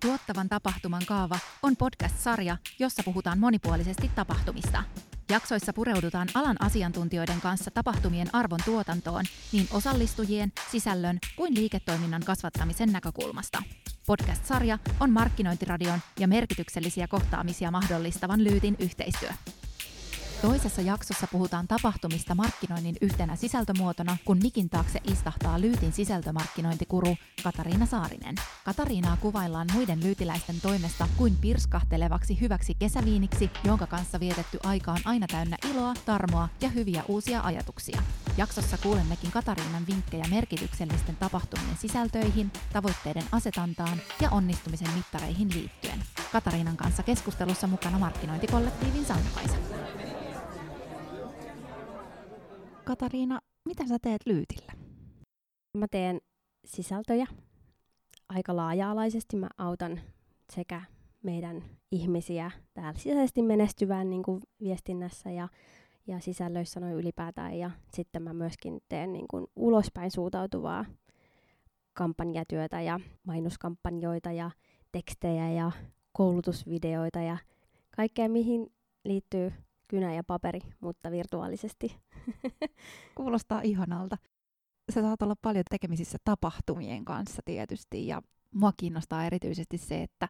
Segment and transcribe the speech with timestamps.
[0.00, 4.84] Tuottavan tapahtuman kaava on podcast-sarja, jossa puhutaan monipuolisesti tapahtumista.
[5.30, 13.62] Jaksoissa pureudutaan alan asiantuntijoiden kanssa tapahtumien arvon tuotantoon niin osallistujien, sisällön kuin liiketoiminnan kasvattamisen näkökulmasta.
[14.06, 19.30] Podcast-sarja on Markkinointiradion ja merkityksellisiä kohtaamisia mahdollistavan Lyytin yhteistyö.
[20.42, 28.34] Toisessa jaksossa puhutaan tapahtumista markkinoinnin yhtenä sisältömuotona, kun mikin taakse istahtaa Lyytin sisältömarkkinointikuru Katariina Saarinen.
[28.64, 35.26] Katariinaa kuvaillaan muiden lyytiläisten toimesta kuin pirskahtelevaksi hyväksi kesäviiniksi, jonka kanssa vietetty aika on aina
[35.26, 38.02] täynnä iloa, tarmoa ja hyviä uusia ajatuksia.
[38.36, 46.04] Jaksossa kuulemmekin Katariinan vinkkejä merkityksellisten tapahtumien sisältöihin, tavoitteiden asetantaan ja onnistumisen mittareihin liittyen.
[46.32, 49.56] Katariinan kanssa keskustelussa mukana markkinointikollektiivin Sankaisa.
[52.88, 54.72] Katariina, mitä sä teet Lyytillä?
[55.76, 56.20] Mä teen
[56.64, 57.26] sisältöjä
[58.28, 59.36] aika laaja-alaisesti.
[59.36, 60.00] Mä autan
[60.52, 60.82] sekä
[61.22, 65.48] meidän ihmisiä täällä sisäisesti menestyvään niin kuin viestinnässä ja,
[66.06, 67.58] ja sisällöissä noin ylipäätään.
[67.58, 70.84] Ja sitten mä myöskin teen niin kuin ulospäin suuntautuvaa
[71.92, 74.50] kampanjatyötä ja mainoskampanjoita ja
[74.92, 75.72] tekstejä ja
[76.12, 77.38] koulutusvideoita ja
[77.96, 78.72] kaikkea, mihin
[79.04, 79.52] liittyy
[79.88, 81.96] kynä ja paperi, mutta virtuaalisesti.
[83.16, 84.18] Kuulostaa ihanalta.
[84.94, 88.22] Sä saat olla paljon tekemisissä tapahtumien kanssa tietysti ja
[88.54, 90.28] mua kiinnostaa erityisesti se, että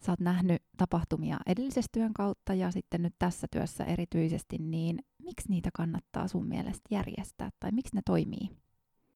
[0.00, 5.48] sä oot nähnyt tapahtumia edellisessä työn kautta ja sitten nyt tässä työssä erityisesti, niin miksi
[5.48, 8.50] niitä kannattaa sun mielestä järjestää tai miksi ne toimii?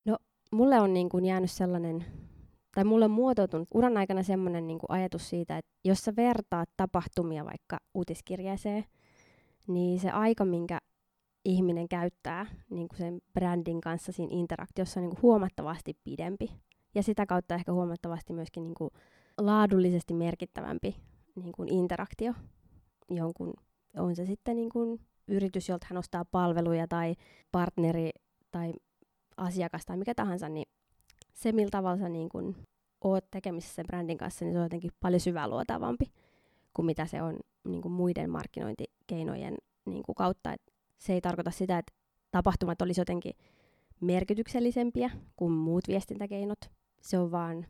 [0.04, 0.16] No,
[0.52, 2.04] mulle on niin kuin jäänyt sellainen,
[2.74, 6.68] tai mulle on muotoutunut uran aikana sellainen niin kuin ajatus siitä, että jos sä vertaat
[6.76, 8.84] tapahtumia vaikka uutiskirjeeseen,
[9.68, 10.78] niin se aika, minkä
[11.44, 16.50] ihminen käyttää niin kuin sen brändin kanssa siinä interaktiossa on niin kuin huomattavasti pidempi.
[16.94, 18.90] Ja sitä kautta ehkä huomattavasti myöskin niin kuin
[19.38, 20.96] laadullisesti merkittävämpi
[21.34, 22.34] niin kuin interaktio
[23.10, 23.54] jonkun,
[23.96, 27.14] on se sitten niin kuin yritys, jolta hän ostaa palveluja tai
[27.52, 28.10] partneri
[28.50, 28.72] tai
[29.36, 30.66] asiakas tai mikä tahansa, niin
[31.34, 32.56] se millä tavalla sä niin kuin
[33.04, 36.04] oot tekemisissä sen brändin kanssa, niin se on jotenkin paljon syväluotavampi
[36.74, 38.30] kuin mitä se on niin kuin muiden
[39.08, 40.52] markkinointikeinojen niin kuin kautta.
[40.52, 40.62] Et
[40.98, 41.92] se ei tarkoita sitä, että
[42.30, 43.32] tapahtumat olisi jotenkin
[44.00, 46.70] merkityksellisempiä kuin muut viestintäkeinot.
[47.00, 47.66] Se on vaan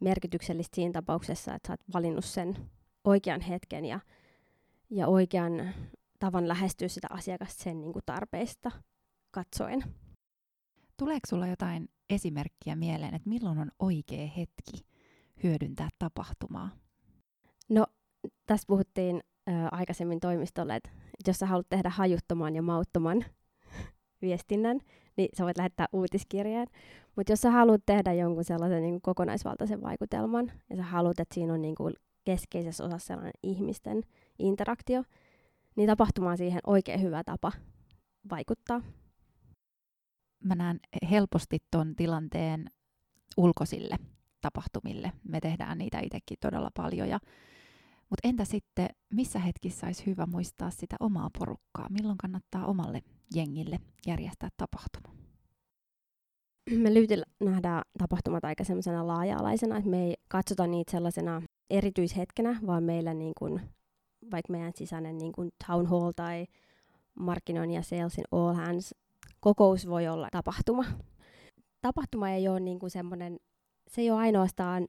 [0.00, 2.70] merkityksellistä siinä tapauksessa, että sä oot valinnut sen
[3.04, 4.00] oikean hetken ja,
[4.90, 5.74] ja oikean
[6.18, 8.70] tavan lähestyä sitä asiakasta sen niin kuin tarpeista
[9.30, 9.84] katsoen.
[10.96, 14.86] Tuleeko sulla jotain esimerkkiä mieleen, että milloin on oikea hetki
[15.42, 16.70] hyödyntää tapahtumaa?
[17.68, 17.86] No,
[18.46, 20.90] tässä puhuttiin ö, aikaisemmin toimistolle, että
[21.26, 23.24] jos sä haluat tehdä hajuttoman ja mauttoman
[24.22, 24.80] viestinnän,
[25.16, 26.66] niin sä voit lähettää uutiskirjeen.
[27.16, 31.54] Mutta jos sä haluat tehdä jonkun sellaisen niin kokonaisvaltaisen vaikutelman, ja sä haluat, että siinä
[31.54, 31.94] on niin kuin
[32.24, 34.02] keskeisessä osassa sellainen ihmisten
[34.38, 35.02] interaktio,
[35.76, 37.52] niin tapahtuma on siihen oikein hyvä tapa
[38.30, 38.82] vaikuttaa.
[40.44, 40.80] Mä näen
[41.10, 42.66] helposti ton tilanteen
[43.36, 43.96] ulkoisille
[44.40, 45.12] tapahtumille.
[45.28, 47.18] Me tehdään niitä itsekin todella paljon ja
[48.10, 51.86] mutta entä sitten, missä hetkissä olisi hyvä muistaa sitä omaa porukkaa?
[51.90, 53.00] Milloin kannattaa omalle
[53.34, 55.14] jengille järjestää tapahtuma?
[56.70, 62.82] Me Lyytillä nähdään tapahtumat aika semmoisena laaja-alaisena, että me ei katsota niitä sellaisena erityishetkenä, vaan
[62.82, 63.60] meillä niin kuin,
[64.30, 66.46] vaikka meidän sisäinen niin kuin town hall tai
[67.14, 68.94] markkinoinnin ja salesin all hands
[69.40, 70.84] kokous voi olla tapahtuma.
[71.80, 73.38] Tapahtuma ei ole niin kuin semmoinen,
[73.88, 74.88] se ei ole ainoastaan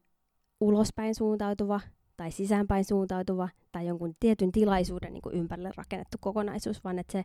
[0.61, 1.79] ulospäin suuntautuva
[2.21, 7.23] tai sisäänpäin suuntautuva tai jonkun tietyn tilaisuuden niin kuin ympärille rakennettu kokonaisuus, vaan että se,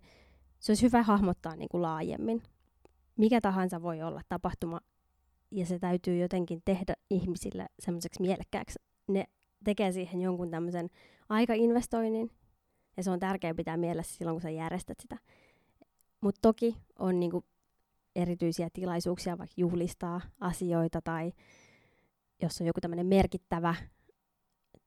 [0.58, 2.42] se olisi hyvä hahmottaa niin kuin laajemmin.
[3.16, 4.80] Mikä tahansa voi olla tapahtuma,
[5.50, 8.78] ja se täytyy jotenkin tehdä ihmisille semmoiseksi mielekkääksi.
[9.08, 9.24] Ne
[9.64, 10.88] tekee siihen jonkun tämmöisen
[11.28, 12.30] aikainvestoinnin,
[12.96, 15.16] ja se on tärkeää pitää mielessä silloin, kun sä järjestät sitä.
[16.20, 17.44] Mutta toki on niinku
[18.14, 21.32] erityisiä tilaisuuksia, vaikka juhlistaa asioita tai
[22.42, 23.74] jos on joku tämmöinen merkittävä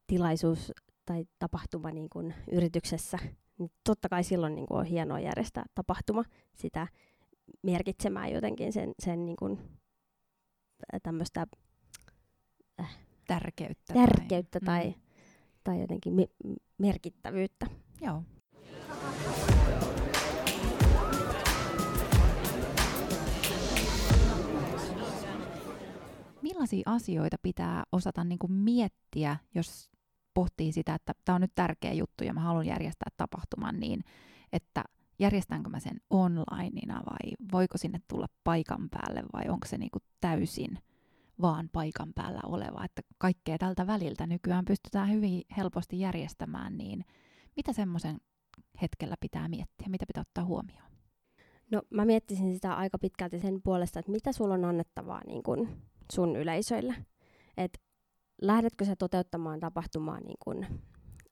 [0.10, 0.72] tilaisuus
[1.06, 3.20] tai tapahtuma niin kuin yrityksessä,
[3.58, 6.24] niin totta kai silloin niin kuin on hienoa järjestää tapahtuma
[6.56, 6.88] sitä
[7.64, 9.60] merkitsemään jotenkin sen, sen niin kuin,
[11.04, 11.48] tämmöistä
[12.80, 12.98] äh,
[13.28, 15.02] tärkeyttä, tärkeyttä tai, tai, mm.
[15.64, 17.68] tai jotenkin me- merkittävyyttä.
[18.02, 18.24] Joo.
[26.42, 29.92] Millaisia asioita pitää osata niin kuin miettiä, jos
[30.40, 34.04] pohtii sitä, että tämä on nyt tärkeä juttu ja mä haluan järjestää tapahtuman niin,
[34.54, 34.84] että
[35.20, 40.80] järjestänkö mä sen onlineina vai voiko sinne tulla paikan päälle vai onko se niinku täysin
[41.42, 47.06] vaan paikan päällä oleva, että kaikkea tältä väliltä nykyään pystytään hyvin helposti järjestämään, niin
[47.56, 48.18] mitä semmoisen
[48.82, 50.92] hetkellä pitää miettiä, mitä pitää ottaa huomioon?
[51.72, 55.70] No mä miettisin sitä aika pitkälti sen puolesta, että mitä sulla on annettavaa niin kun
[56.12, 56.96] sun yleisöille.
[57.58, 57.82] Et
[58.42, 60.66] lähdetkö sä toteuttamaan tapahtumaa niin kun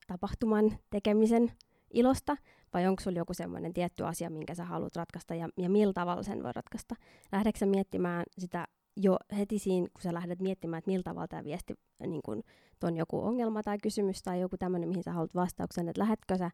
[0.06, 1.52] tapahtuman tekemisen
[1.92, 2.36] ilosta,
[2.74, 6.22] vai onko sulla joku semmoinen tietty asia, minkä sä haluat ratkaista, ja, ja millä tavalla
[6.22, 6.94] sen voi ratkaista.
[7.32, 8.66] Lähdetkö sä miettimään sitä
[8.96, 11.74] jo heti siinä, kun sä lähdet miettimään, että millä tavalla tämä viesti
[12.06, 12.42] niin kun,
[12.82, 16.50] on joku ongelma tai kysymys tai joku tämmöinen, mihin sä haluat vastauksen, että lähdetkö sä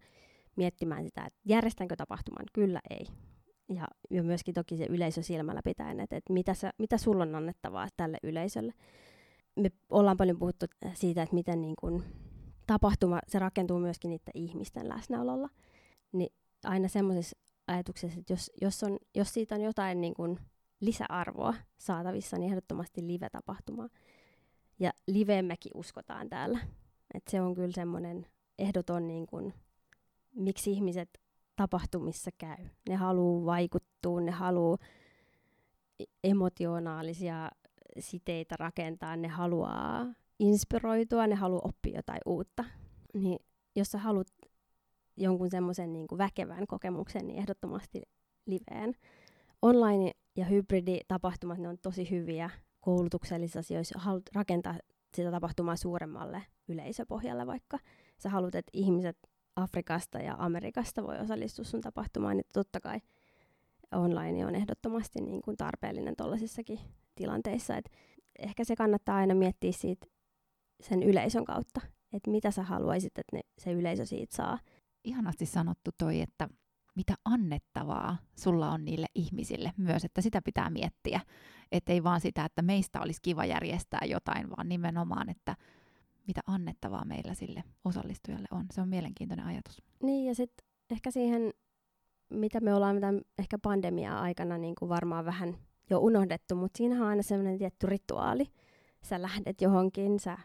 [0.57, 3.07] miettimään sitä, että järjestänkö tapahtuman, kyllä ei.
[3.69, 7.35] Ja, ja myöskin toki se yleisö silmällä pitäen, että, että mitä, sä, mitä sulla on
[7.35, 8.75] annettavaa tälle yleisölle.
[9.57, 12.05] Me ollaan paljon puhuttu siitä, että miten niin kun,
[12.67, 15.49] tapahtuma, se rakentuu myöskin niiden ihmisten läsnäololla.
[16.13, 16.33] Niin
[16.65, 17.37] aina semmoisessa
[17.67, 20.39] ajatuksessa, että jos, jos, on, jos siitä on jotain niin kun,
[20.81, 23.89] lisäarvoa saatavissa, niin ehdottomasti live-tapahtuma.
[24.79, 26.59] Ja liveemmekin uskotaan täällä.
[27.15, 28.27] Et se on kyllä semmoinen
[28.59, 29.53] ehdoton, niin kun,
[30.35, 31.21] miksi ihmiset
[31.57, 32.69] tapahtumissa käy.
[32.89, 34.79] Ne haluaa vaikuttua, ne haluaa
[36.25, 37.51] emotionaalisia
[37.99, 40.07] siteitä rakentaa, ne haluaa
[40.39, 42.65] inspiroitua, ne haluaa oppia jotain uutta.
[43.15, 43.39] Niin
[43.77, 44.29] jos sä haluat
[45.17, 48.03] jonkun semmoisen niin väkevän kokemuksen, niin ehdottomasti
[48.47, 48.95] liveen.
[49.63, 52.51] Online ja hybriditapahtumat, ne on tosi hyviä
[52.81, 53.99] koulutuksellisissa asioissa.
[53.99, 54.75] Haluat rakentaa
[55.17, 57.79] sitä tapahtumaa suuremmalle yleisöpohjalle vaikka.
[58.19, 59.19] Sä haluat, että ihmiset
[59.57, 63.01] Afrikasta ja Amerikasta voi osallistua sun tapahtumaan, niin totta kai
[63.93, 66.81] online on ehdottomasti niin kuin tarpeellinen tuollaisissakin
[67.15, 67.77] tilanteissa.
[67.77, 67.91] Et
[68.39, 70.07] ehkä se kannattaa aina miettiä siitä
[70.81, 71.81] sen yleisön kautta,
[72.13, 74.59] että mitä sä haluaisit, että ne, se yleisö siitä saa.
[75.05, 76.49] Ihanasti sanottu toi, että
[76.97, 81.21] mitä annettavaa sulla on niille ihmisille myös, että sitä pitää miettiä.
[81.73, 85.57] Että ei vaan sitä, että meistä olisi kiva järjestää jotain, vaan nimenomaan, että
[86.27, 88.67] mitä annettavaa meillä sille osallistujalle on.
[88.73, 89.83] Se on mielenkiintoinen ajatus.
[90.03, 91.53] Niin, ja sitten ehkä siihen,
[92.31, 95.57] mitä me ollaan tämän ehkä pandemia-aikana niin kuin varmaan vähän
[95.91, 98.47] jo unohdettu, mutta siinä on aina semmoinen tietty rituaali.
[99.03, 100.39] Sä lähdet johonkin, sä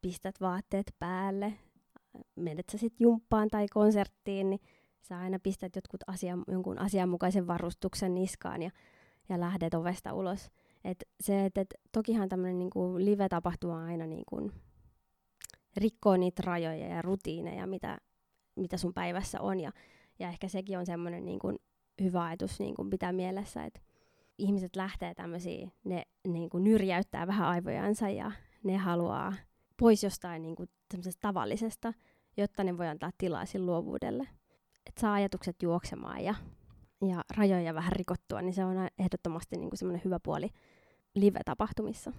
[0.00, 1.52] pistät vaatteet päälle,
[2.36, 4.60] menet sä sitten jumppaan tai konserttiin, niin
[5.02, 8.70] sä aina pistät jotkut asia, jonkun asianmukaisen varustuksen niskaan ja,
[9.28, 10.50] ja lähdet ovesta ulos.
[10.84, 14.50] Et se, et, et, tokihan tämmöinen niinku live-tapahtuma aina niinku
[15.76, 17.98] rikkoo niitä rajoja ja rutiineja, mitä,
[18.56, 19.60] mitä sun päivässä on.
[19.60, 19.72] Ja,
[20.18, 21.56] ja ehkä sekin on semmoinen niinku
[22.02, 23.80] hyvä ajatus niinku pitää mielessä, että
[24.38, 28.32] ihmiset lähtee tämmöisiin, ne niinku nyrjäyttää vähän aivojansa ja
[28.64, 29.32] ne haluaa
[29.76, 30.64] pois jostain niinku
[31.20, 31.92] tavallisesta,
[32.36, 34.28] jotta ne voi antaa tilaa sille luovuudelle
[34.86, 36.34] että saa ajatukset juoksemaan ja,
[37.08, 40.50] ja rajoja vähän rikottua, niin se on ehdottomasti niin kuin semmoinen hyvä puoli
[41.14, 42.12] live-tapahtumissa.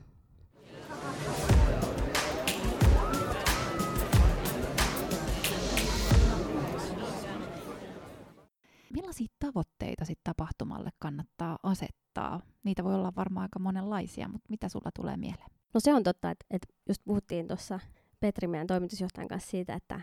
[8.98, 12.42] Millaisia tavoitteita sit tapahtumalle kannattaa asettaa?
[12.64, 15.50] Niitä voi olla varmaan aika monenlaisia, mutta mitä sulla tulee mieleen?
[15.74, 17.80] No se on totta, että, että just puhuttiin tuossa
[18.20, 20.02] Petri meidän toimitusjohtajan kanssa siitä, että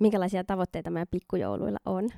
[0.00, 2.08] minkälaisia tavoitteita meidän pikkujouluilla on.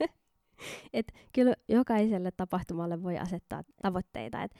[0.92, 4.42] Et kyllä jokaiselle tapahtumalle voi asettaa tavoitteita.
[4.42, 4.52] Et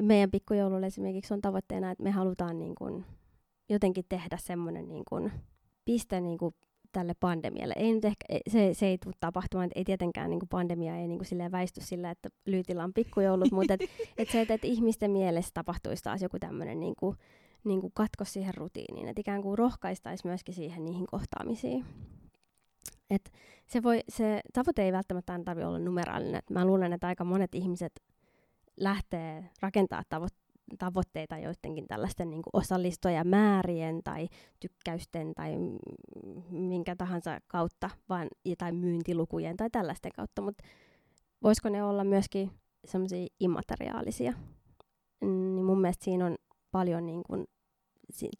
[0.00, 3.04] meidän pikkujoululle esimerkiksi on tavoitteena, että me halutaan niin kun
[3.68, 5.30] jotenkin tehdä semmoinen niin kun
[5.84, 6.54] piste niin kun
[6.92, 7.74] tälle pandemialle.
[7.76, 11.24] Ei nyt ehkä, se, se ei tule tapahtumaan, että ei tietenkään niin pandemia ei niin
[11.24, 13.80] silleen väisty sillä, että Lyytillä on pikkujoulut, mutta et,
[14.18, 16.94] et se, että et ihmisten mielessä tapahtuisi taas joku tämmöinen niin
[17.64, 21.84] niin kuin katko siihen rutiiniin, että ikään kuin rohkaistaisi myöskin siihen niihin kohtaamisiin.
[23.10, 23.32] Et
[23.66, 26.34] se, voi, se tavoite ei välttämättä aina tarvitse olla numeraalinen.
[26.34, 27.92] Et mä luulen, että aika monet ihmiset
[28.76, 30.39] lähtee rakentaa tavo-
[30.78, 34.28] tavoitteita joidenkin tällaisten niin kuin osallistujamäärien tai
[34.60, 35.56] tykkäysten tai
[36.50, 40.64] minkä tahansa kautta, vaan, tai myyntilukujen tai tällaisten kautta, mutta
[41.42, 42.50] voisiko ne olla myöskin
[42.84, 44.32] semmoisia immateriaalisia?
[45.20, 46.36] Niin mun mielestä siinä on
[46.70, 47.46] paljon niin kuin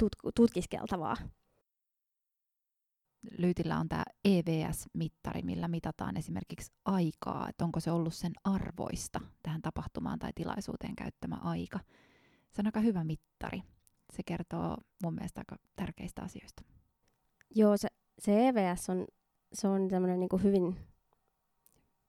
[0.03, 1.17] tut- tutkiskeltavaa.
[3.39, 9.63] Lyytillä on tämä EVS-mittari, millä mitataan esimerkiksi aikaa, että onko se ollut sen arvoista tähän
[9.63, 11.81] tapahtumaan tai tilaisuuteen käyttämä aika.
[12.53, 13.63] Se on aika hyvä mittari.
[14.13, 16.63] Se kertoo mun mielestä aika tärkeistä asioista.
[17.55, 17.89] Joo, se,
[18.19, 19.07] se EVS on,
[19.53, 20.77] se on tämmöinen niin hyvin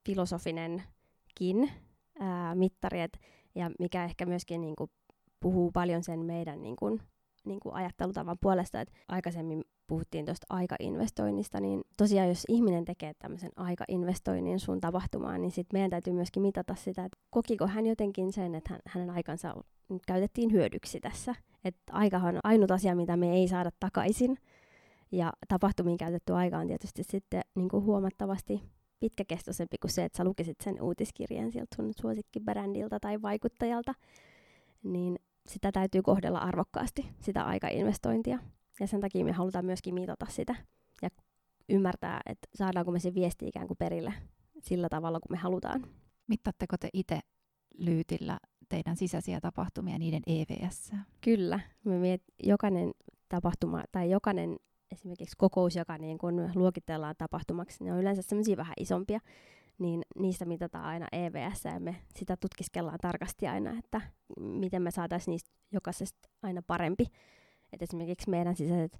[0.05, 1.71] filosofinenkin
[2.19, 3.19] ää, mittari, et,
[3.55, 4.91] ja mikä ehkä myöskin niin kuin
[5.39, 7.01] puhuu paljon sen meidän niin kuin,
[7.45, 13.51] niin kuin ajattelutavan puolesta, että aikaisemmin puhuttiin tuosta aikainvestoinnista, niin tosiaan jos ihminen tekee tämmöisen
[13.55, 18.55] aikainvestoinnin sun tapahtumaan, niin sitten meidän täytyy myöskin mitata sitä, että kokiko hän jotenkin sen,
[18.55, 19.55] että hän, hänen aikansa
[20.07, 21.35] käytettiin hyödyksi tässä.
[21.65, 24.37] Että aikahan on ainut asia, mitä me ei saada takaisin.
[25.11, 28.61] Ja tapahtumiin käytetty aika on tietysti sitten niin kuin huomattavasti
[28.99, 33.93] pitkäkestoisempi kuin se, että sä lukisit sen uutiskirjeen sieltä sun suosikkibrändiltä tai vaikuttajalta.
[34.83, 38.39] Niin sitä täytyy kohdella arvokkaasti, sitä aikainvestointia.
[38.79, 40.55] Ja sen takia me halutaan myöskin mitata sitä
[41.01, 41.09] ja
[41.69, 44.13] ymmärtää, että saadaanko me se viesti ikään kuin perille
[44.61, 45.83] sillä tavalla, kuin me halutaan.
[46.27, 47.19] Mittatteko te itse
[47.77, 48.37] Lyytillä
[48.71, 50.91] teidän sisäisiä tapahtumia niiden EVS?
[51.21, 51.59] Kyllä.
[51.83, 52.91] Me miet, jokainen
[53.29, 54.57] tapahtuma tai jokainen
[54.91, 59.19] esimerkiksi kokous, joka niin kun luokitellaan tapahtumaksi, ne on yleensä semmoisia vähän isompia,
[59.79, 64.01] niin niistä mitataan aina EVS ja me sitä tutkiskellaan tarkasti aina, että
[64.39, 67.05] miten me saataisiin niistä jokaisesta aina parempi.
[67.73, 68.99] Et esimerkiksi meidän sisäiset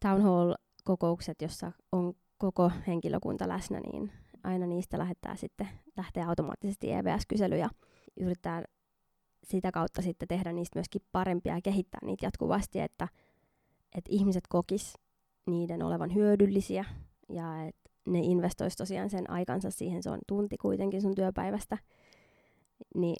[0.00, 4.12] town hall-kokoukset, jossa on koko henkilökunta läsnä, niin
[4.44, 7.70] aina niistä lähettää sitten, lähtee automaattisesti EVS-kysely ja
[8.20, 8.64] yritetään
[9.44, 13.08] sitä kautta sitten tehdä niistä myöskin parempia ja kehittää niitä jatkuvasti, että,
[13.94, 14.94] että ihmiset kokis
[15.46, 16.84] niiden olevan hyödyllisiä
[17.28, 21.78] ja että ne investoisi tosiaan sen aikansa siihen, se on tunti kuitenkin sun työpäivästä,
[22.94, 23.16] niin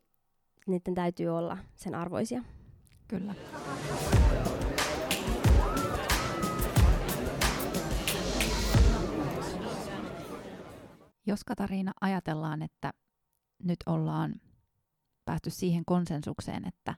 [0.67, 2.45] niiden täytyy olla sen arvoisia.
[3.09, 3.35] Kyllä.
[11.27, 12.93] Jos Katariina ajatellaan, että
[13.62, 14.35] nyt ollaan
[15.31, 16.95] päästy siihen konsensukseen, että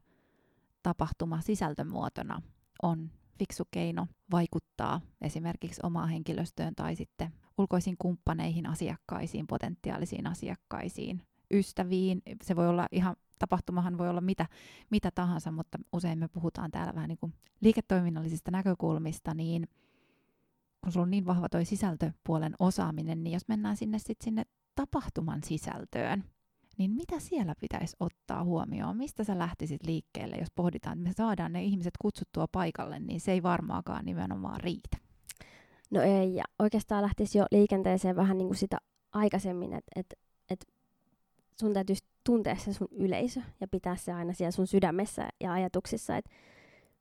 [0.82, 2.42] tapahtuma sisältömuotona
[2.82, 11.22] on fiksu keino vaikuttaa esimerkiksi omaan henkilöstöön tai sitten ulkoisiin kumppaneihin, asiakkaisiin, potentiaalisiin asiakkaisiin,
[11.54, 12.22] ystäviin.
[12.42, 14.46] Se voi olla ihan, tapahtumahan voi olla mitä,
[14.90, 19.68] mitä tahansa, mutta usein me puhutaan täällä vähän niin kuin liiketoiminnallisista näkökulmista, niin
[20.80, 24.42] kun sulla on niin vahva toi sisältöpuolen osaaminen, niin jos mennään sinne sitten sinne
[24.74, 26.24] tapahtuman sisältöön,
[26.78, 28.96] niin mitä siellä pitäisi ottaa huomioon?
[28.96, 33.32] Mistä sä lähtisit liikkeelle, jos pohditaan, että me saadaan ne ihmiset kutsuttua paikalle, niin se
[33.32, 34.96] ei varmaakaan nimenomaan riitä.
[35.90, 38.78] No ei, ja oikeastaan lähtisi jo liikenteeseen vähän niin kuin sitä
[39.12, 40.06] aikaisemmin, että et,
[40.50, 40.66] et
[41.60, 46.16] sun täytyisi tuntea se sun yleisö ja pitää se aina siellä sun sydämessä ja ajatuksissa,
[46.16, 46.30] että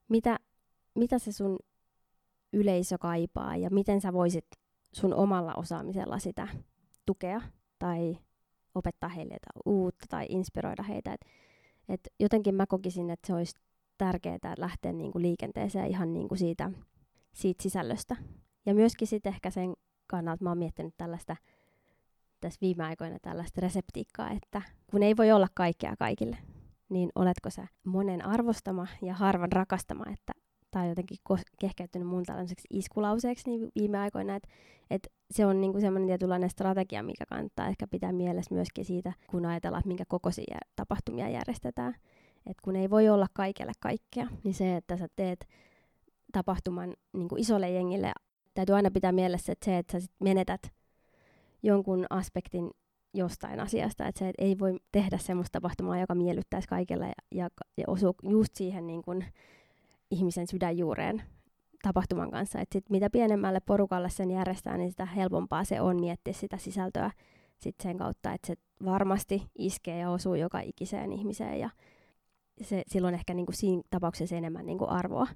[0.09, 0.39] mitä,
[0.95, 1.59] mitä se sun
[2.53, 4.45] yleisö kaipaa ja miten sä voisit
[4.93, 6.47] sun omalla osaamisella sitä
[7.05, 7.41] tukea
[7.79, 8.17] tai
[8.75, 11.13] opettaa heille jotain uutta tai inspiroida heitä.
[11.13, 11.21] Et,
[11.89, 13.55] et jotenkin mä kokisin, että se olisi
[13.97, 16.71] tärkeää lähteä niinku liikenteeseen ihan niinku siitä,
[17.33, 18.15] siitä sisällöstä.
[18.65, 19.73] Ja myöskin sitten ehkä sen
[20.07, 21.35] kannalta mä oon miettinyt tällaista
[22.41, 24.61] tässä viime aikoina tällaista reseptiikkaa, että
[24.91, 26.37] kun ei voi olla kaikkea kaikille,
[26.89, 30.33] niin oletko sä monen arvostama ja harvan rakastama, että
[30.71, 31.17] tai jotenkin
[31.59, 34.49] kehkeytynyt mun tällaiseksi iskulauseeksi niin viime aikoina, että
[34.89, 39.45] et se on niinku semmoinen tietynlainen strategia, mikä kannattaa ehkä pitää mielessä myöskin siitä, kun
[39.45, 41.95] ajatellaan, minkä kokoisia tapahtumia järjestetään.
[42.45, 45.47] Et kun ei voi olla kaikille kaikkea, niin se, että sä teet
[46.31, 48.11] tapahtuman niinku isolle jengille,
[48.53, 50.71] täytyy aina pitää mielessä, että se, että sä sit menetät
[51.63, 52.71] jonkun aspektin
[53.13, 57.49] jostain asiasta, että se et ei voi tehdä semmoista tapahtumaa, joka miellyttäisi kaikille ja, ja,
[57.77, 59.23] ja osuu just siihen niin kun
[60.11, 61.23] ihmisen sydänjuureen
[61.81, 62.59] tapahtuman kanssa.
[62.59, 67.11] Et sit mitä pienemmälle porukalle sen järjestää, niin sitä helpompaa se on miettiä sitä sisältöä
[67.57, 71.69] sit sen kautta, että se varmasti iskee ja osuu joka ikiseen ihmiseen ja
[72.61, 75.27] se, silloin ehkä niinku siinä tapauksessa enemmän niinku arvoa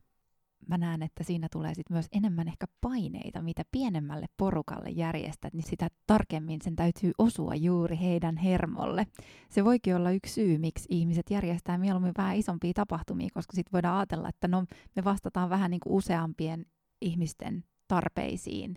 [0.68, 5.64] mä näen, että siinä tulee sit myös enemmän ehkä paineita, mitä pienemmälle porukalle järjestät, niin
[5.64, 9.08] sitä tarkemmin sen täytyy osua juuri heidän hermolle.
[9.50, 13.98] Se voikin olla yksi syy, miksi ihmiset järjestää mieluummin vähän isompia tapahtumia, koska sitten voidaan
[13.98, 16.66] ajatella, että no, me vastataan vähän niin kuin useampien
[17.02, 18.76] ihmisten tarpeisiin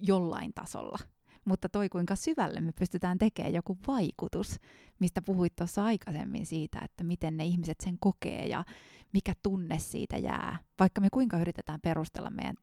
[0.00, 0.98] jollain tasolla.
[1.44, 4.56] Mutta toi kuinka syvälle me pystytään tekemään joku vaikutus,
[4.98, 8.64] mistä puhuit tuossa aikaisemmin siitä, että miten ne ihmiset sen kokee ja
[9.12, 10.58] mikä tunne siitä jää.
[10.78, 12.56] Vaikka me kuinka yritetään perustella meidän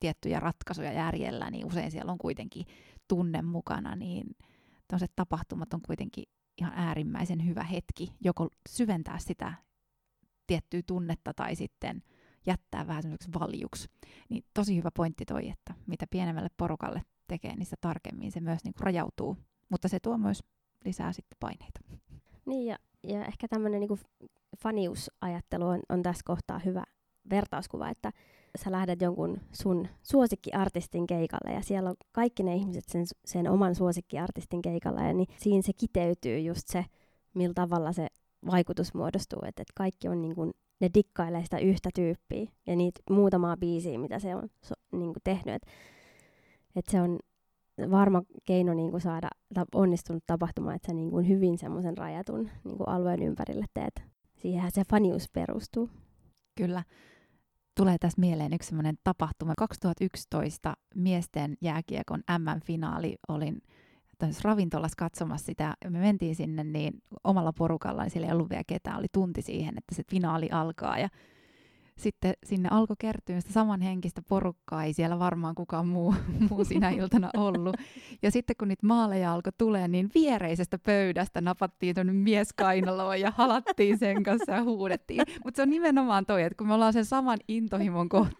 [0.00, 2.66] tiettyjä ratkaisuja järjellä, niin usein siellä on kuitenkin
[3.08, 4.36] tunne mukana, niin
[4.88, 6.24] tämmöiset tapahtumat on kuitenkin
[6.58, 9.52] ihan äärimmäisen hyvä hetki, joko syventää sitä
[10.46, 12.02] tiettyä tunnetta tai sitten
[12.46, 13.88] jättää vähän semmoiseksi valjuksi.
[14.28, 18.64] Niin tosi hyvä pointti toi, että mitä pienemmälle porukalle tekee, niin sitä tarkemmin se myös
[18.64, 19.36] niinku rajautuu.
[19.68, 20.44] Mutta se tuo myös
[20.84, 21.80] lisää sitten paineita.
[22.46, 23.98] Niin ja, ja ehkä tämmöinen niinku
[24.58, 26.84] faniusajattelu on, on tässä kohtaa hyvä
[27.30, 28.12] vertauskuva, että
[28.64, 33.74] sä lähdet jonkun sun suosikkiartistin keikalle ja siellä on kaikki ne ihmiset sen, sen oman
[33.74, 36.84] suosikkiartistin keikalla ja niin siinä se kiteytyy just se,
[37.34, 38.06] millä tavalla se
[38.50, 43.00] vaikutus muodostuu, että, että kaikki on niin kuin, ne dikkailee sitä yhtä tyyppiä ja niitä
[43.10, 45.70] muutamaa biisiä, mitä se on so, niin kuin tehnyt, että,
[46.76, 47.18] että se on
[47.90, 52.50] varma keino niin kuin saada ta- onnistunut tapahtuma, että sä niin kuin hyvin semmoisen rajatun
[52.64, 55.90] niin kuin alueen ympärille teet siihenhän se fanius perustuu.
[56.56, 56.82] Kyllä.
[57.76, 59.52] Tulee tässä mieleen yksi sellainen tapahtuma.
[59.58, 63.62] 2011 miesten jääkiekon M-finaali olin
[64.42, 65.74] ravintolassa katsomassa sitä.
[65.90, 68.98] Me mentiin sinne niin omalla porukalla, niin siellä ei ollut vielä ketään.
[68.98, 70.98] Oli tunti siihen, että se finaali alkaa.
[70.98, 71.08] Ja
[71.98, 76.14] sitten sinne alkoi kertyä sitä samanhenkistä porukkaa, ei siellä varmaan kukaan muu,
[76.50, 77.76] muu sinä iltana ollut.
[78.22, 83.98] Ja sitten kun niitä maaleja alkoi tulee, niin viereisestä pöydästä napattiin tuonne mieskainaloon ja halattiin
[83.98, 85.22] sen kanssa ja huudettiin.
[85.44, 88.36] Mutta se on nimenomaan toi, että kun me ollaan sen saman intohimon kohta,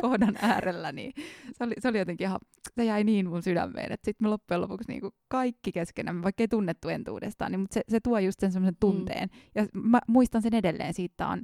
[0.00, 1.12] kohdan äärellä, niin
[1.52, 2.40] se oli, se oli jotenkin ihan,
[2.76, 6.42] se jäi niin mun sydämeen, että sitten me loppujen lopuksi niin kuin kaikki keskenään, vaikka
[6.42, 8.80] ei tunnettu entuudestaan, niin, mutta se, se tuo just sen semmoisen mm.
[8.80, 9.28] tunteen.
[9.32, 9.40] Mm.
[9.54, 11.42] Ja mä muistan sen edelleen, siitä on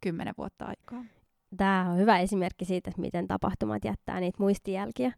[0.00, 1.04] kymmenen vuotta aikaa.
[1.56, 5.12] Tämä on hyvä esimerkki siitä, että miten tapahtumat jättää niitä muistijälkiä.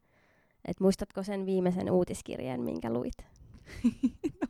[0.65, 3.15] Et muistatko sen viimeisen uutiskirjeen, minkä luit?
[4.41, 4.49] no,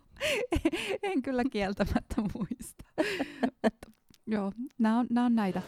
[1.02, 2.84] en kyllä kieltämättä muista.
[4.26, 5.62] Joo, nämä on, on näitä.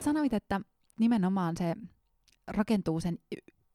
[0.00, 0.60] Sanoit, että
[1.00, 1.74] nimenomaan se
[2.46, 3.18] rakentuu sen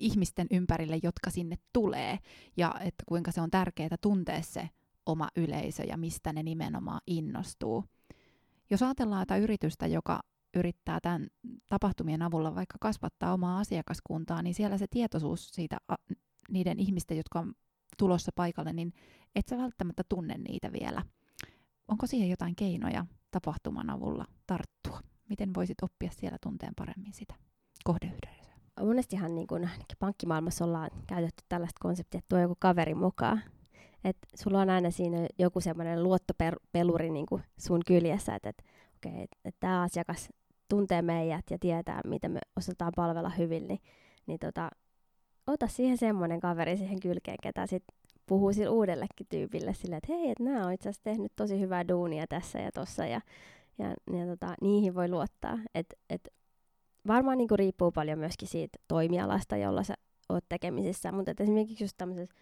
[0.04, 2.20] ihmisten ympärille, jotka sinne tulee,
[2.58, 4.70] ja että kuinka se on tärkeää tuntea se
[5.06, 7.84] oma yleisö ja mistä ne nimenomaan innostuu.
[8.70, 10.20] Jos ajatellaan jotain yritystä, joka
[10.56, 11.28] yrittää tämän
[11.70, 15.78] tapahtumien avulla vaikka kasvattaa omaa asiakaskuntaa, niin siellä se tietoisuus siitä
[16.50, 17.54] niiden ihmisten, jotka on
[17.98, 18.94] tulossa paikalle, niin
[19.36, 21.02] et sä välttämättä tunne niitä vielä.
[21.88, 25.00] Onko siihen jotain keinoja tapahtuman avulla tarttua?
[25.30, 27.36] Miten voisit oppia siellä tunteen paremmin sitä
[27.84, 28.43] kohdeyhdessä?
[28.82, 33.42] Monestihan niin kun, pankkimaailmassa ollaan käytetty tällaista konseptia, että tuo joku kaveri mukaan.
[34.04, 37.26] Et sulla on aina siinä joku semmoinen luottopeluri niin
[37.58, 38.64] sun kyljessä, että et,
[38.96, 40.30] okay, et, tämä asiakas
[40.70, 43.80] tuntee meidät ja tietää, miten me osataan palvella hyvin, niin,
[44.26, 44.70] niin tota,
[45.48, 47.84] ota siihen semmoinen kaveri siihen kylkeen, ketä sit
[48.26, 51.88] puhuu sille uudellekin tyypille sille, että hei, että nämä on itse asiassa tehnyt tosi hyvää
[51.88, 53.22] duunia tässä ja tossa ja,
[53.78, 53.88] ja,
[54.18, 55.60] ja tota, niihin voi luottaa.
[55.76, 56.34] Et, et
[57.08, 59.94] varmaan niin kuin riippuu paljon myöskin siitä toimialasta, jolla sä
[60.30, 62.36] oot tekemisissä, mutta esimerkiksi just tämmöisessä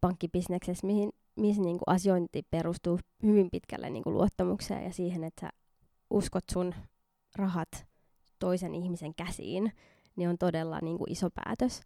[0.00, 5.40] pankkibisneksessä, mihin, missä niin kuin asiointi perustuu hyvin pitkälle niin kuin luottamukseen ja siihen, että
[5.40, 5.50] sä
[6.10, 6.74] uskot sun
[7.36, 7.86] rahat
[8.38, 9.72] toisen ihmisen käsiin,
[10.16, 11.80] niin on todella niin kuin iso päätös.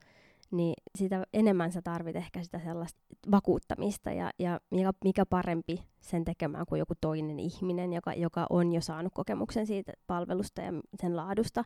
[0.51, 6.25] Niin sitä enemmän sä tarvit ehkä sitä sellaista vakuuttamista ja, ja mikä, mikä parempi sen
[6.25, 11.17] tekemään kuin joku toinen ihminen, joka, joka on jo saanut kokemuksen siitä palvelusta ja sen
[11.17, 11.65] laadusta.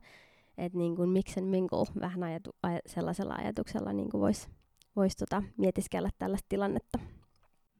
[0.59, 4.49] Että niin kuin mix and mingle vähän ajatu, aj, sellaisella ajatuksella niin voisi
[4.97, 6.99] vois tota, mietiskellä tällaista tilannetta.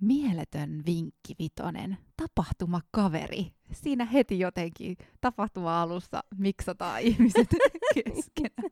[0.05, 1.99] Mieletön vinkki vitonen.
[2.17, 3.53] Tapahtumakaveri.
[3.73, 7.49] Siinä heti jotenkin tapahtuma-alussa miksataan ihmiset
[7.95, 8.71] keskenään.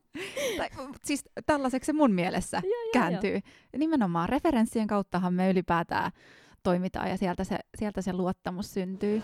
[0.57, 0.69] tai,
[1.05, 3.33] siis tällaiseksi se mun mielessä joo, joo, kääntyy.
[3.33, 3.79] Joo.
[3.79, 6.11] Nimenomaan referenssien kauttahan me ylipäätään
[6.63, 9.23] toimitaan ja sieltä se, sieltä se luottamus syntyy.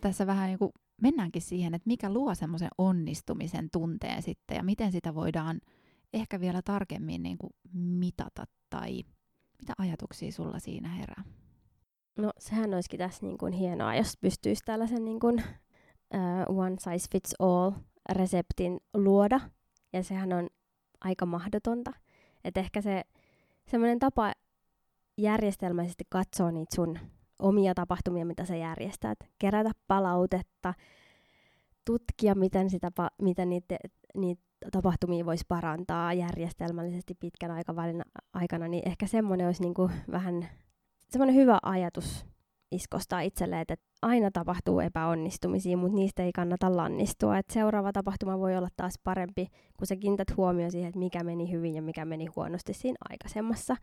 [0.00, 4.92] Tässä vähän niin kuin mennäänkin siihen, että mikä luo semmoisen onnistumisen tunteen sitten ja miten
[4.92, 5.60] sitä voidaan
[6.12, 9.02] ehkä vielä tarkemmin niin kuin mitata tai
[9.60, 11.24] mitä ajatuksia sulla siinä herää?
[12.18, 15.42] No sehän olisikin tässä niin kuin hienoa, jos pystyisi tällaisen niin kuin,
[16.14, 17.72] uh, one size fits all
[18.12, 19.40] reseptin luoda.
[19.92, 20.48] Ja sehän on
[21.00, 21.92] aika mahdotonta.
[22.44, 23.02] Että ehkä se
[23.66, 24.32] semmoinen tapa
[25.18, 26.98] järjestelmällisesti katsoa niitä sun
[27.40, 30.74] omia tapahtumia, mitä sä järjestät, kerätä palautetta,
[31.84, 32.90] tutkia, miten, sitä,
[33.22, 33.76] miten niitä,
[34.14, 39.74] niitä tapahtumia voisi parantaa järjestelmällisesti pitkän aikavälin aikana, niin ehkä semmoinen olisi niin
[40.10, 40.48] vähän
[41.08, 42.26] semmoinen hyvä ajatus
[42.72, 47.38] iskostaa itselleen, että aina tapahtuu epäonnistumisia, mutta niistä ei kannata lannistua.
[47.38, 51.52] Et seuraava tapahtuma voi olla taas parempi, kun sä kiinnität huomioon siihen, että mikä meni
[51.52, 53.76] hyvin ja mikä meni huonosti siinä aikaisemmassa.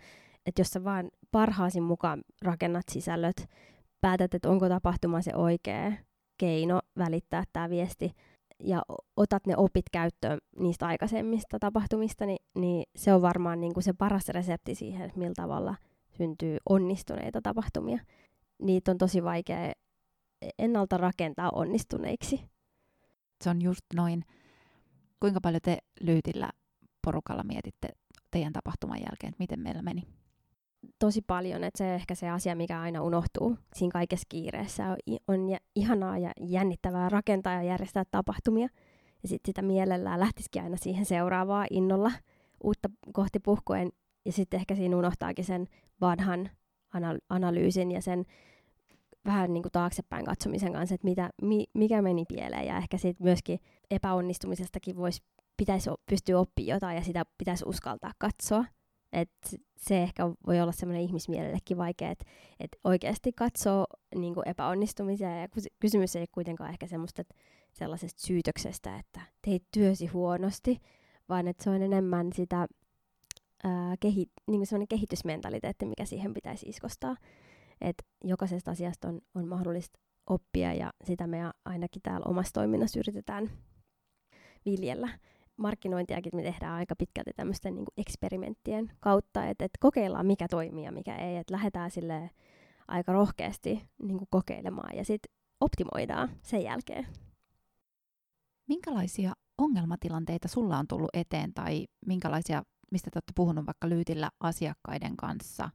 [0.47, 3.49] Että jos sä vaan parhaasin mukaan rakennat sisällöt,
[4.01, 5.93] päätät, että onko tapahtuma se oikea
[6.37, 8.11] keino välittää tämä viesti,
[8.63, 8.81] ja
[9.17, 13.93] otat ne opit käyttöön niistä aikaisemmista tapahtumista, niin, niin se on varmaan niin kuin se
[13.93, 15.75] paras resepti siihen, että millä tavalla
[16.17, 17.99] syntyy onnistuneita tapahtumia.
[18.61, 19.73] Niitä on tosi vaikea
[20.59, 22.41] ennalta rakentaa onnistuneiksi.
[23.43, 24.25] Se on just noin.
[25.19, 26.49] Kuinka paljon te Lyytillä
[27.05, 27.89] porukalla mietitte
[28.31, 30.03] teidän tapahtuman jälkeen, että miten meillä meni?
[30.99, 34.97] Tosi paljon, että se ehkä se asia, mikä aina unohtuu siinä kaikessa kiireessä, on,
[35.27, 38.67] on ihanaa ja jännittävää rakentaa ja järjestää tapahtumia.
[39.23, 42.11] Ja sitten sitä mielellään lähtisikin aina siihen seuraavaa innolla
[42.63, 43.91] uutta kohti puhkuen.
[44.25, 45.67] Ja sitten ehkä siinä unohtaakin sen
[46.01, 46.49] vanhan
[47.29, 48.25] analyysin ja sen
[49.25, 53.23] vähän niin kuin taaksepäin katsomisen kanssa, että mitä, mi, mikä meni pieleen ja ehkä siitä
[53.23, 53.59] myöskin
[53.91, 55.21] epäonnistumisestakin voisi,
[55.57, 58.65] pitäisi pystyä oppimaan jotain ja sitä pitäisi uskaltaa katsoa.
[59.21, 62.25] Et se ehkä voi olla semmoinen ihmismielellekin vaikea, että
[62.59, 65.47] et oikeasti katsoo niin epäonnistumisia ja
[65.79, 67.35] kysymys ei ole kuitenkaan ehkä semmoista että
[67.73, 70.77] sellaisesta syytöksestä, että teit työsi huonosti,
[71.29, 72.67] vaan että se on enemmän sitä
[73.63, 77.17] ää, kehi, niin kuin kehitysmentaliteetti, mikä siihen pitäisi iskostaa.
[77.81, 79.99] Että jokaisesta asiasta on, on mahdollista
[80.29, 83.49] oppia ja sitä me ainakin täällä omassa toiminnassa yritetään
[84.65, 85.09] viljellä.
[85.57, 90.91] Markkinointiakin me tehdään aika pitkälti tämmöisten niin eksperimenttien kautta, että et kokeillaan mikä toimii ja
[90.91, 92.29] mikä ei, että lähdetään sille
[92.87, 97.07] aika rohkeasti niin kuin kokeilemaan ja sitten optimoidaan sen jälkeen.
[98.67, 105.17] Minkälaisia ongelmatilanteita sulla on tullut eteen tai minkälaisia, mistä te olette puhunut vaikka Lyytillä asiakkaiden
[105.17, 105.69] kanssa?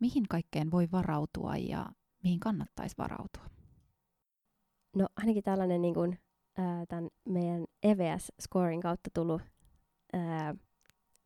[0.00, 1.86] Mihin kaikkeen voi varautua ja
[2.22, 3.44] mihin kannattaisi varautua?
[4.96, 6.18] No ainakin tällainen niin kuin,
[6.58, 9.42] äh, tämän meidän EVS-scoring kautta tullut
[10.14, 10.56] äh,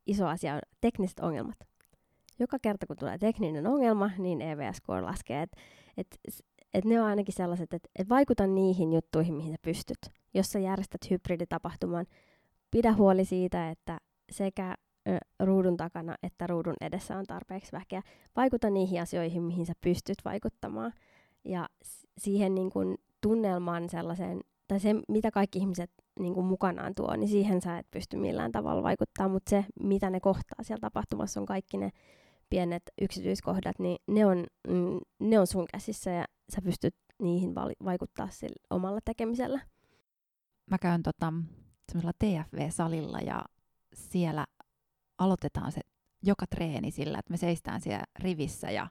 [0.07, 1.57] iso asia on tekniset ongelmat.
[2.39, 5.43] Joka kerta kun tulee tekninen ongelma, niin EVS-score laskee.
[5.43, 5.51] Et,
[5.97, 6.17] et,
[6.75, 9.99] et ne on ainakin sellaiset, että et vaikuta niihin juttuihin, mihin sä pystyt.
[10.35, 12.07] Jos sä järjestät hybriditapahtuman,
[12.71, 13.99] pidä huoli siitä, että
[14.31, 14.75] sekä
[15.41, 18.03] ruudun takana että ruudun edessä on tarpeeksi väkeä.
[18.37, 20.93] Vaikuta niihin asioihin, mihin sä pystyt vaikuttamaan.
[21.45, 21.69] Ja
[22.19, 27.29] siihen niin kun, tunnelmaan sellaiseen, tai se, mitä kaikki ihmiset niin kun, mukanaan tuo, niin
[27.29, 29.29] siihen sä et pysty millään tavalla vaikuttaa.
[29.29, 31.91] Mutta se, mitä ne kohtaa siellä tapahtumassa, on kaikki ne
[32.51, 37.55] pienet yksityiskohdat, niin ne on, mm, ne on sun käsissä ja sä pystyt niihin
[37.85, 39.61] vaikuttaa sillä omalla tekemisellä.
[40.71, 41.33] Mä käyn tota,
[41.93, 43.45] semmoisella TFV-salilla ja
[43.95, 44.47] siellä
[45.19, 45.81] aloitetaan se
[46.23, 48.89] joka treeni sillä, että me seistään siellä rivissä ja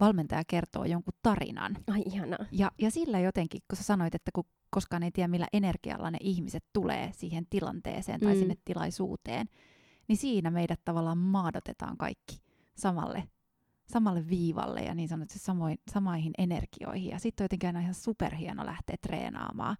[0.00, 1.76] valmentaja kertoo jonkun tarinan.
[1.86, 2.46] Ai ihanaa.
[2.52, 6.18] Ja, ja sillä jotenkin, kun sä sanoit, että kun koskaan ei tiedä, millä energialla ne
[6.20, 8.38] ihmiset tulee siihen tilanteeseen tai mm.
[8.38, 9.48] sinne tilaisuuteen,
[10.08, 12.40] niin siinä meidät tavallaan maadotetaan kaikki
[12.76, 13.28] samalle,
[13.88, 17.10] samalle viivalle ja niin sanotusti samoin, samaihin energioihin.
[17.10, 19.76] Ja sitten on jotenkin aina ihan superhieno lähteä treenaamaan.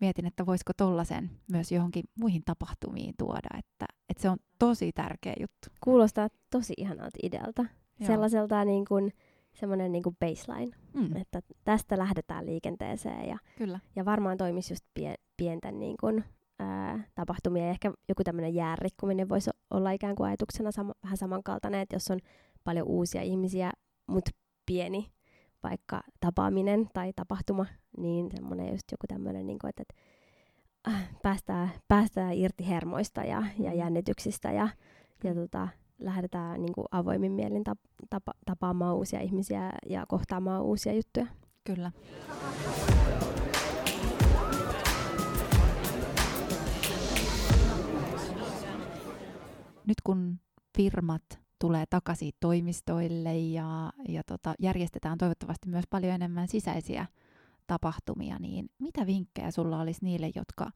[0.00, 5.34] Mietin, että voisiko tollasen myös johonkin muihin tapahtumiin tuoda, että, että se on tosi tärkeä
[5.40, 5.68] juttu.
[5.80, 7.64] Kuulostaa tosi ihanalta idealta.
[8.00, 8.06] Joo.
[8.06, 9.12] Sellaiselta niin kuin,
[9.54, 11.16] semmoinen niin kuin baseline, mm.
[11.16, 13.80] että tästä lähdetään liikenteeseen ja, Kyllä.
[13.96, 16.24] ja varmaan toimisi just pien, pienten niin kuin,
[16.58, 17.64] ää, tapahtumia.
[17.64, 22.10] Ja ehkä joku tämmöinen jäärikkuminen voisi olla ikään kuin ajatuksena sama, vähän samankaltainen, että jos
[22.10, 22.18] on
[22.64, 23.72] paljon uusia ihmisiä,
[24.06, 24.30] mutta
[24.66, 25.06] pieni
[25.62, 27.66] vaikka tapaaminen tai tapahtuma,
[27.98, 29.94] niin semmoinen just joku tämmöinen, niin kuin, että, että
[30.88, 33.76] äh, päästään, päästään irti hermoista ja, ja mm.
[33.78, 34.68] jännityksistä ja,
[35.24, 37.78] ja tota, lähdetään niin kuin avoimin mielin tap,
[38.10, 41.26] tapa, tapaamaan uusia ihmisiä ja kohtaamaan uusia juttuja.
[41.64, 41.92] Kyllä.
[49.86, 50.38] nyt kun
[50.76, 51.22] firmat
[51.58, 57.06] tulee takaisin toimistoille ja, ja tota, järjestetään toivottavasti myös paljon enemmän sisäisiä
[57.66, 60.70] tapahtumia, niin mitä vinkkejä sulla olisi niille, jotka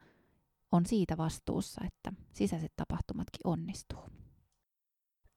[0.73, 4.20] on siitä vastuussa, että sisäiset tapahtumatkin onnistuu?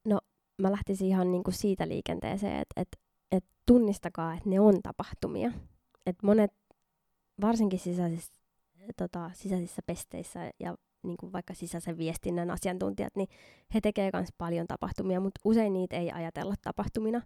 [0.05, 0.19] No
[0.61, 2.87] mä lähtisin ihan niinku siitä liikenteeseen, että et,
[3.31, 5.51] et tunnistakaa, että ne on tapahtumia.
[6.05, 6.51] Et monet,
[7.41, 8.33] varsinkin sisäisissä,
[8.97, 13.27] tota, sisäisissä pesteissä ja niin kuin vaikka sisäisen viestinnän asiantuntijat, niin
[13.73, 17.21] he tekevät myös paljon tapahtumia, mutta usein niitä ei ajatella tapahtumina.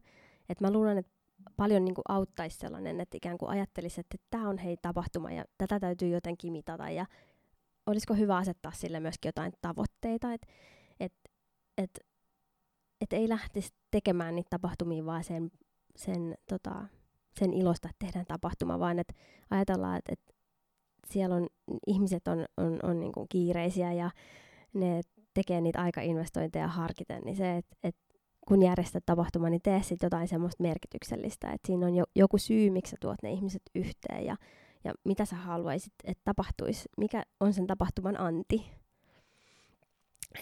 [0.49, 1.11] Et mä luulen, että
[1.55, 5.45] paljon niin kuin auttaisi sellainen, että ikään kuin ajattelisi, että tämä on hei tapahtuma ja
[5.57, 7.05] tätä täytyy jotenkin mitata ja
[7.85, 10.47] olisiko hyvä asettaa sille myöskin jotain tavoitteita, että
[10.99, 11.13] et,
[11.77, 11.99] et,
[13.07, 15.51] et ei lähtisi tekemään niitä tapahtumia vaan sen,
[15.95, 16.85] sen, tota,
[17.39, 19.13] sen ilosta, että tehdään tapahtuma, vaan että
[19.49, 20.33] ajatellaan, että, että
[21.07, 21.47] siellä on,
[21.87, 24.11] ihmiset on, on, on niin kuin kiireisiä ja
[24.73, 25.01] ne
[25.33, 27.95] tekee niitä aikainvestointeja harkiten, niin se, että et
[28.47, 32.69] kun järjestät tapahtuma, niin tee sitten jotain semmoista merkityksellistä, että siinä on jo, joku syy,
[32.69, 34.35] miksi sä tuot ne ihmiset yhteen ja,
[34.83, 38.71] ja mitä sä haluaisit, että tapahtuisi, mikä on sen tapahtuman anti.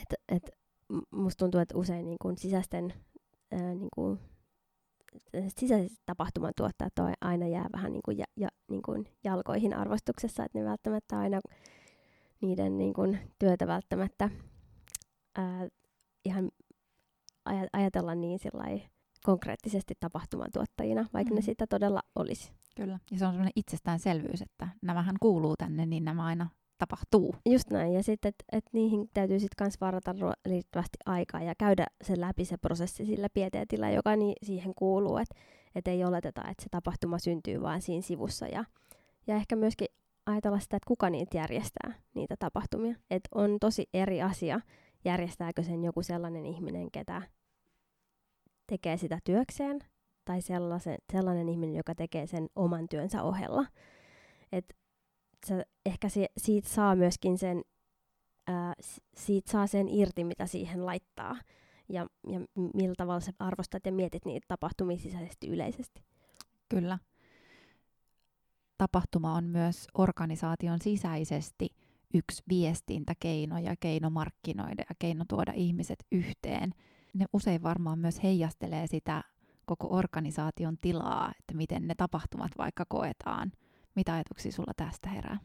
[0.01, 0.64] Et, et,
[1.11, 2.93] musta tuntuu, että usein niin kun sisäisten
[3.51, 4.19] ää, niin kun
[5.57, 10.59] sisäiset tapahtumantuottajat on aina jää vähän niin kuin, ja, ja, niin kuin jalkoihin arvostuksessa, että
[10.59, 11.39] ne välttämättä aina
[12.41, 14.29] niiden niin kuin työtä välttämättä
[15.35, 15.67] ää,
[16.25, 16.51] ihan
[17.49, 18.39] aj- ajatella niin
[19.25, 21.35] konkreettisesti tapahtumantuottajina, vaikka mm.
[21.35, 22.53] ne sitä todella olisi.
[22.75, 27.35] Kyllä, ja se on sellainen itsestäänselvyys, että nämähän kuuluu tänne, niin nämä aina tapahtuu.
[27.45, 31.85] Just näin, ja sitten, että et niihin täytyy sitten myös varata riittävästi aikaa ja käydä
[32.03, 35.35] se läpi se prosessi sillä pieteetillä, joka ni- siihen kuuluu, että
[35.75, 38.47] et ei oleteta, että se tapahtuma syntyy vain siinä sivussa.
[38.47, 38.65] Ja,
[39.27, 39.87] ja ehkä myöskin
[40.25, 42.95] ajatella sitä, että kuka niitä järjestää, niitä tapahtumia.
[43.11, 44.59] Että on tosi eri asia,
[45.05, 47.21] järjestääkö sen joku sellainen ihminen, ketä
[48.67, 49.79] tekee sitä työkseen,
[50.25, 53.65] tai sellaisen, sellainen ihminen, joka tekee sen oman työnsä ohella.
[55.45, 57.61] Et sä ehkä se, siitä saa myöskin sen,
[58.47, 58.73] ää,
[59.17, 61.35] siitä saa sen irti, mitä siihen laittaa,
[61.89, 62.39] ja, ja
[62.73, 66.03] millä tavalla sä arvostat ja mietit niitä tapahtumia sisäisesti yleisesti.
[66.69, 66.99] Kyllä.
[68.77, 71.67] Tapahtuma on myös organisaation sisäisesti
[72.13, 76.73] yksi viestintäkeino ja keino markkinoida ja keino tuoda ihmiset yhteen.
[77.13, 79.23] Ne usein varmaan myös heijastelee sitä
[79.65, 83.51] koko organisaation tilaa, että miten ne tapahtumat vaikka koetaan.
[83.95, 85.37] Mitä ajatuksia sulla tästä herää?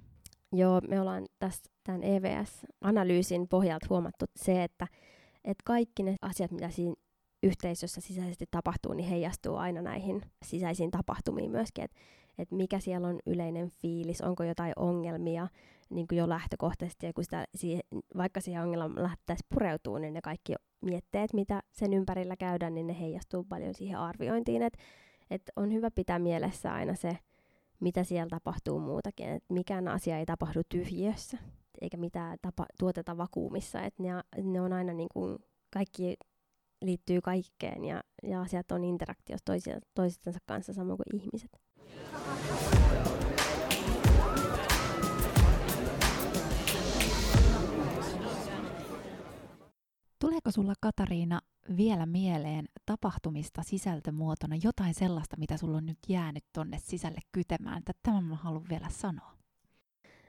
[0.53, 4.87] Joo, me ollaan tässä tämän EVS-analyysin pohjalta huomattu se, että,
[5.45, 6.95] että kaikki ne asiat, mitä siinä
[7.43, 11.97] yhteisössä sisäisesti tapahtuu, niin heijastuu aina näihin sisäisiin tapahtumiin myöskin, että
[12.41, 15.49] että mikä siellä on yleinen fiilis, onko jotain ongelmia
[15.91, 17.45] niin kuin jo lähtökohtaisesti, ja kun sitä,
[18.17, 23.01] vaikka siihen ongelmaan lähdettäisiin pureutuu, niin ne kaikki mietteet, mitä sen ympärillä käydään, niin ne
[23.01, 24.79] heijastuu paljon siihen arviointiin, että
[25.31, 27.19] et on hyvä pitää mielessä aina se,
[27.81, 31.39] mitä siellä tapahtuu muutakin, että mikään asia ei tapahdu tyhjiössä,
[31.81, 34.09] eikä mitään tapa, tuoteta vakuumissa, että ne,
[34.43, 35.39] ne on aina niin kuin,
[35.73, 36.17] kaikki
[36.85, 39.53] liittyy kaikkeen ja, ja asiat on interaktiossa
[39.95, 41.51] toistensa kanssa samoin kuin ihmiset.
[50.19, 51.41] Tuleeko sulla Katariina
[51.77, 58.25] vielä mieleen tapahtumista sisältömuotona jotain sellaista, mitä sulla on nyt jäänyt tonne sisälle kytemään, tämän
[58.25, 59.33] mä haluan vielä sanoa?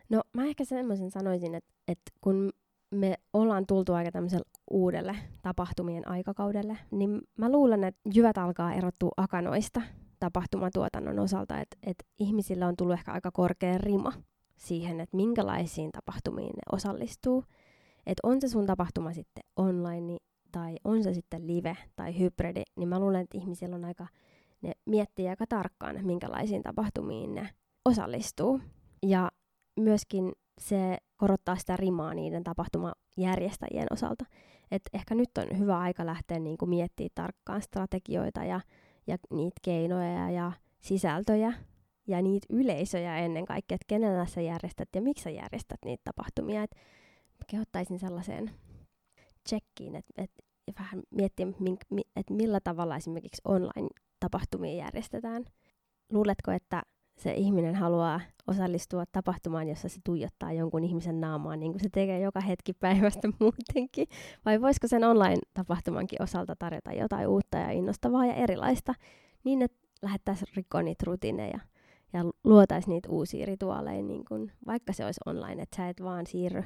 [0.10, 2.52] No mä ehkä semmoisen sanoisin, että, että kun
[2.92, 9.12] me ollaan tultu aika tämmöiselle uudelle tapahtumien aikakaudelle, niin mä luulen, että jyvät alkaa erottua
[9.18, 9.82] akanoista
[10.20, 14.14] tapahtumatuotannon osalta, että, että ihmisillä on tullut ehkä aika korkea rima
[14.58, 17.44] siihen, että minkälaisiin tapahtumiin ne osallistuu.
[18.06, 20.18] Että on se sun tapahtuma sitten online
[20.52, 24.08] tai on se sitten live tai hybridi, niin mä luulen, että ihmisillä on aika,
[24.62, 27.50] ne miettii aika tarkkaan, että minkälaisiin tapahtumiin ne
[27.86, 28.62] osallistuu.
[29.04, 29.32] Ja
[29.80, 34.26] myöskin se korottaa sitä rimaa niiden tapahtumajärjestäjien osalta.
[34.72, 38.62] Et ehkä nyt on hyvä aika lähteä niin kuin miettimään tarkkaan strategioita ja
[39.08, 41.54] ja niitä keinoja ja sisältöjä
[42.08, 46.64] ja niitä yleisöjä ennen kaikkea, että kenellä sä järjestät ja miksi sä järjestät niitä tapahtumia.
[46.64, 46.76] Et
[47.48, 48.52] kehottaisin sellaiseen
[49.50, 50.32] checkiin, että et,
[50.80, 51.48] vähän miettiä,
[52.16, 55.46] että millä tavalla esimerkiksi online-tapahtumia järjestetään.
[56.12, 56.84] Luuletko, että
[57.18, 62.20] se ihminen haluaa osallistua tapahtumaan, jossa se tuijottaa jonkun ihmisen naamaan, niin kuin se tekee
[62.20, 64.08] joka hetki päivästä muutenkin?
[64.46, 68.94] Vai voisiko sen online-tapahtumankin osalta tarjota jotain uutta ja innostavaa ja erilaista,
[69.44, 71.60] niin että lähettäisiin rikkoa niitä rutiineja
[72.14, 76.28] ja luotaisiin niitä uusia rituaaleja, niin kuin, vaikka se olisi online, että sä et vaan
[76.28, 76.64] siirry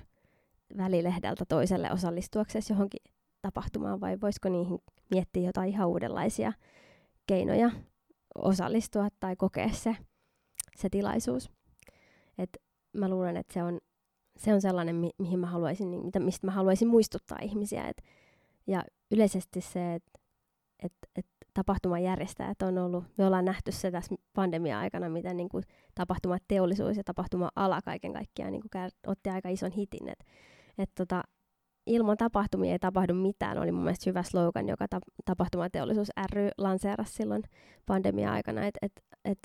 [0.77, 3.01] välilehdeltä toiselle osallistuaksesi johonkin
[3.41, 4.79] tapahtumaan, vai voisiko niihin
[5.11, 6.53] miettiä jotain ihan uudenlaisia
[7.27, 7.71] keinoja
[8.35, 9.95] osallistua tai kokea se
[10.75, 11.51] se tilaisuus.
[12.37, 12.57] Et
[12.93, 13.79] mä luulen, että se on,
[14.37, 17.87] se on sellainen, mi- mihin mä haluaisin, niin, mitä, mistä mä haluaisin muistuttaa ihmisiä.
[17.87, 18.01] Et,
[18.67, 20.11] ja yleisesti se, että
[20.83, 25.63] et, et tapahtumajärjestäjät on ollut, me ollaan nähty se tässä pandemia-aikana, miten niin kuin
[25.95, 30.09] tapahtumateollisuus ja tapahtuma-ala kaiken kaikkiaan niin kuin otti aika ison hitin.
[30.09, 30.19] Et,
[30.77, 31.23] et tota,
[31.85, 37.13] ilman tapahtumia ei tapahdu mitään, oli mun mielestä hyvä slogan, joka ta- tapahtumateollisuus ry lanseerasi
[37.13, 37.43] silloin
[37.85, 39.39] pandemia-aikana, että et, et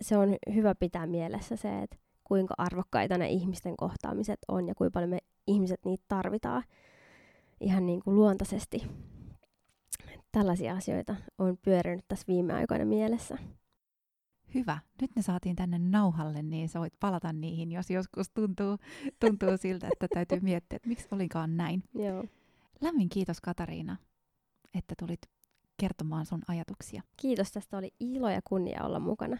[0.00, 4.94] se on hyvä pitää mielessä se, että kuinka arvokkaita ne ihmisten kohtaamiset on ja kuinka
[4.94, 6.62] paljon me ihmiset niitä tarvitaan
[7.60, 8.86] ihan niin kuin luontaisesti.
[10.32, 13.38] Tällaisia asioita on pyörinyt tässä viime aikoina mielessä.
[14.54, 14.78] Hyvä.
[15.00, 18.78] Nyt ne saatiin tänne nauhalle, niin sä voit palata niihin, jos joskus tuntuu,
[19.20, 21.84] tuntuu siltä, että täytyy miettiä, että miksi olikaan näin.
[21.94, 22.24] Joo.
[22.80, 23.96] Lämmin kiitos Katariina,
[24.74, 25.20] että tulit
[25.80, 27.02] kertomaan sun ajatuksia.
[27.16, 29.36] Kiitos, tästä oli ilo ja kunnia olla mukana.